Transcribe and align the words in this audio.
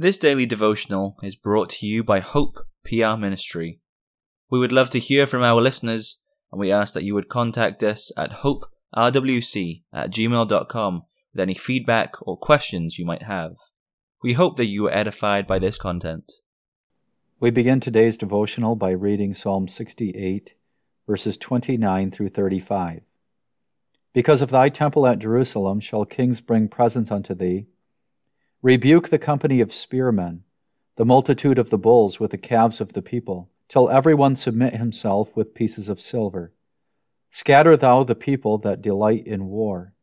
This 0.00 0.16
daily 0.16 0.46
devotional 0.46 1.18
is 1.22 1.36
brought 1.36 1.68
to 1.68 1.86
you 1.86 2.02
by 2.02 2.20
Hope 2.20 2.66
PR 2.84 3.18
Ministry. 3.18 3.80
We 4.48 4.58
would 4.58 4.72
love 4.72 4.88
to 4.90 4.98
hear 4.98 5.26
from 5.26 5.42
our 5.42 5.60
listeners, 5.60 6.24
and 6.50 6.58
we 6.58 6.72
ask 6.72 6.94
that 6.94 7.04
you 7.04 7.12
would 7.12 7.28
contact 7.28 7.82
us 7.82 8.10
at 8.16 8.40
hoperwc 8.40 9.82
at 9.92 10.10
gmail.com 10.10 11.02
with 11.34 11.40
any 11.42 11.52
feedback 11.52 12.14
or 12.22 12.38
questions 12.38 12.98
you 12.98 13.04
might 13.04 13.24
have. 13.24 13.56
We 14.22 14.32
hope 14.32 14.56
that 14.56 14.64
you 14.64 14.84
were 14.84 14.96
edified 14.96 15.46
by 15.46 15.58
this 15.58 15.76
content. 15.76 16.32
We 17.38 17.50
begin 17.50 17.80
today's 17.80 18.16
devotional 18.16 18.76
by 18.76 18.92
reading 18.92 19.34
Psalm 19.34 19.68
68, 19.68 20.54
verses 21.06 21.36
29 21.36 22.10
through 22.10 22.30
35. 22.30 23.02
Because 24.14 24.40
of 24.40 24.48
thy 24.48 24.70
temple 24.70 25.06
at 25.06 25.18
Jerusalem 25.18 25.78
shall 25.78 26.06
kings 26.06 26.40
bring 26.40 26.68
presents 26.68 27.12
unto 27.12 27.34
thee. 27.34 27.66
Rebuke 28.62 29.08
the 29.08 29.18
company 29.18 29.62
of 29.62 29.72
spearmen, 29.72 30.44
the 30.96 31.06
multitude 31.06 31.58
of 31.58 31.70
the 31.70 31.78
bulls 31.78 32.20
with 32.20 32.30
the 32.30 32.36
calves 32.36 32.78
of 32.78 32.92
the 32.92 33.00
people, 33.00 33.48
till 33.68 33.88
every 33.88 34.14
one 34.14 34.36
submit 34.36 34.76
himself 34.76 35.34
with 35.34 35.54
pieces 35.54 35.88
of 35.88 35.98
silver. 35.98 36.52
Scatter 37.30 37.74
thou 37.74 38.04
the 38.04 38.14
people 38.14 38.58
that 38.58 38.82
delight 38.82 39.26
in 39.26 39.46
war. 39.46 39.94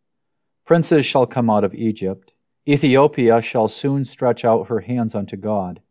Princes 0.65 1.05
shall 1.05 1.27
come 1.27 1.51
out 1.51 1.63
of 1.63 1.75
Egypt. 1.75 2.33
Ethiopia 2.67 3.43
shall 3.43 3.67
soon 3.67 4.03
stretch 4.03 4.43
out 4.43 4.69
her 4.69 4.79
hands 4.79 5.13
unto 5.13 5.37
God. 5.37 5.81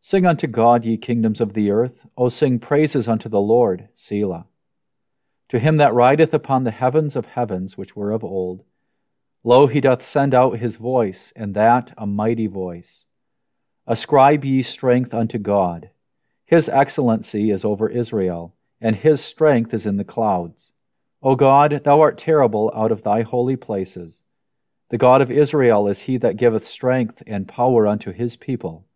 Sing 0.00 0.24
unto 0.24 0.46
God, 0.46 0.86
ye 0.86 0.96
kingdoms 0.96 1.38
of 1.38 1.52
the 1.52 1.70
earth. 1.70 2.06
O 2.16 2.30
sing 2.30 2.58
praises 2.58 3.08
unto 3.08 3.28
the 3.28 3.42
Lord, 3.42 3.90
Selah. 3.94 4.46
To 5.50 5.58
him 5.58 5.76
that 5.76 5.92
rideth 5.92 6.32
upon 6.32 6.64
the 6.64 6.70
heavens 6.70 7.14
of 7.14 7.26
heavens, 7.26 7.76
which 7.76 7.94
were 7.94 8.10
of 8.10 8.24
old, 8.24 8.64
lo, 9.42 9.66
he 9.66 9.80
doth 9.80 10.02
send 10.02 10.34
out 10.34 10.58
his 10.58 10.76
voice, 10.76 11.32
and 11.34 11.54
that 11.54 11.92
a 11.96 12.06
mighty 12.06 12.46
voice. 12.46 13.04
Ascribe 13.86 14.44
ye 14.44 14.62
strength 14.62 15.14
unto 15.14 15.38
God. 15.38 15.90
His 16.44 16.68
excellency 16.68 17.50
is 17.50 17.64
over 17.64 17.88
Israel, 17.88 18.54
and 18.80 18.96
his 18.96 19.20
strength 19.20 19.72
is 19.72 19.86
in 19.86 19.96
the 19.96 20.04
clouds. 20.04 20.70
O 21.22 21.36
God, 21.36 21.82
thou 21.84 22.00
art 22.00 22.18
terrible 22.18 22.72
out 22.74 22.92
of 22.92 23.02
thy 23.02 23.22
holy 23.22 23.56
places. 23.56 24.22
The 24.88 24.98
God 24.98 25.20
of 25.20 25.30
Israel 25.30 25.86
is 25.86 26.02
he 26.02 26.16
that 26.16 26.36
giveth 26.36 26.66
strength 26.66 27.22
and 27.26 27.46
power 27.46 27.86
unto 27.86 28.10
his 28.10 28.36
people. 28.36 28.86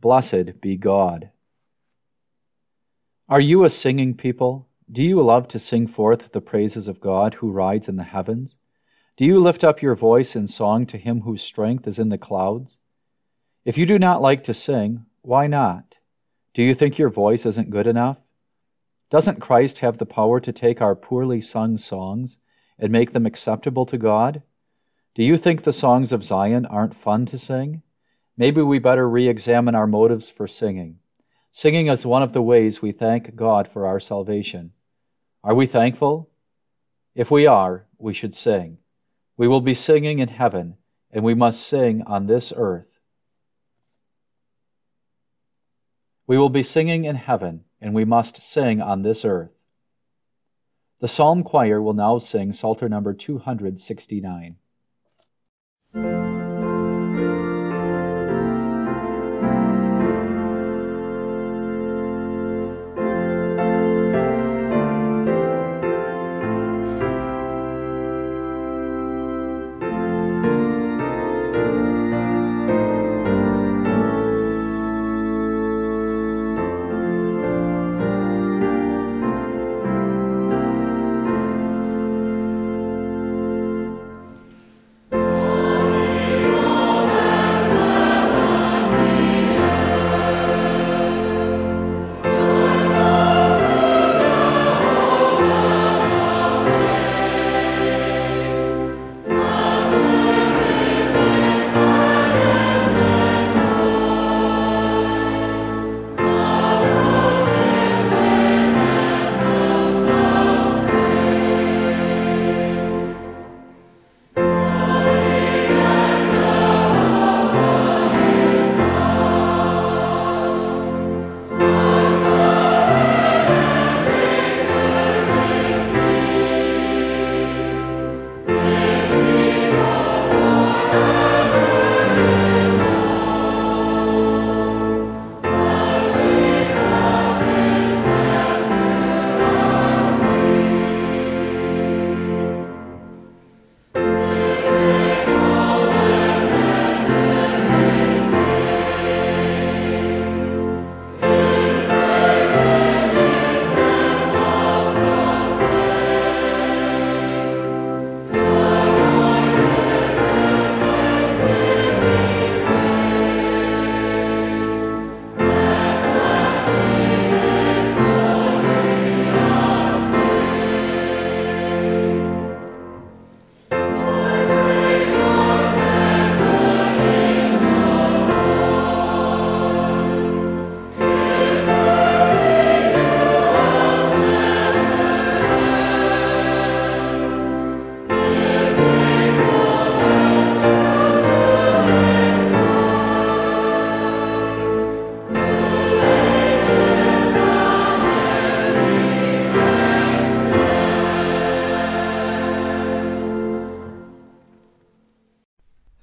Blessed 0.00 0.60
be 0.60 0.76
God. 0.76 1.30
Are 3.28 3.40
you 3.40 3.64
a 3.64 3.70
singing 3.70 4.14
people? 4.14 4.66
Do 4.90 5.02
you 5.02 5.22
love 5.22 5.46
to 5.48 5.58
sing 5.58 5.86
forth 5.86 6.32
the 6.32 6.40
praises 6.40 6.88
of 6.88 7.00
God 7.00 7.34
who 7.34 7.50
rides 7.50 7.88
in 7.88 7.96
the 7.96 8.02
heavens? 8.02 8.56
Do 9.16 9.24
you 9.24 9.38
lift 9.38 9.64
up 9.64 9.82
your 9.82 9.94
voice 9.94 10.34
in 10.34 10.48
song 10.48 10.86
to 10.86 10.98
him 10.98 11.22
whose 11.22 11.42
strength 11.42 11.86
is 11.86 11.98
in 11.98 12.08
the 12.08 12.18
clouds? 12.18 12.78
If 13.64 13.76
you 13.76 13.84
do 13.84 13.98
not 13.98 14.22
like 14.22 14.44
to 14.44 14.54
sing, 14.54 15.04
why 15.22 15.46
not? 15.46 15.96
Do 16.54 16.62
you 16.62 16.74
think 16.74 16.98
your 16.98 17.10
voice 17.10 17.44
isn't 17.44 17.70
good 17.70 17.86
enough? 17.86 18.18
Doesn't 19.10 19.40
Christ 19.40 19.80
have 19.80 19.98
the 19.98 20.06
power 20.06 20.40
to 20.40 20.52
take 20.52 20.80
our 20.80 20.94
poorly 20.94 21.40
sung 21.40 21.76
songs 21.76 22.38
and 22.78 22.90
make 22.90 23.12
them 23.12 23.26
acceptable 23.26 23.84
to 23.86 23.98
God? 23.98 24.42
Do 25.14 25.22
you 25.22 25.36
think 25.36 25.62
the 25.62 25.72
songs 25.72 26.12
of 26.12 26.24
Zion 26.24 26.64
aren't 26.64 26.96
fun 26.96 27.26
to 27.26 27.38
sing? 27.38 27.82
Maybe 28.36 28.62
we 28.62 28.78
better 28.78 29.08
re 29.08 29.28
examine 29.28 29.74
our 29.74 29.86
motives 29.86 30.30
for 30.30 30.46
singing. 30.46 31.00
Singing 31.52 31.88
is 31.88 32.06
one 32.06 32.22
of 32.22 32.32
the 32.32 32.40
ways 32.40 32.80
we 32.80 32.92
thank 32.92 33.34
God 33.34 33.68
for 33.68 33.86
our 33.86 34.00
salvation. 34.00 34.72
Are 35.42 35.54
we 35.54 35.66
thankful? 35.66 36.30
If 37.14 37.30
we 37.30 37.46
are, 37.46 37.86
we 37.98 38.14
should 38.14 38.34
sing. 38.34 38.78
We 39.40 39.48
will 39.48 39.62
be 39.62 39.72
singing 39.72 40.18
in 40.18 40.28
heaven, 40.28 40.76
and 41.10 41.24
we 41.24 41.32
must 41.32 41.66
sing 41.66 42.02
on 42.02 42.26
this 42.26 42.52
earth. 42.54 43.00
We 46.26 46.36
will 46.36 46.50
be 46.50 46.62
singing 46.62 47.04
in 47.04 47.16
heaven, 47.16 47.64
and 47.80 47.94
we 47.94 48.04
must 48.04 48.42
sing 48.42 48.82
on 48.82 49.00
this 49.00 49.24
earth. 49.24 49.52
The 51.00 51.08
psalm 51.08 51.42
choir 51.42 51.80
will 51.80 51.94
now 51.94 52.18
sing 52.18 52.52
Psalter 52.52 52.86
number 52.86 53.14
269. 53.14 54.56